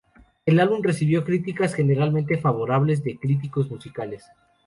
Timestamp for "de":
3.03-3.19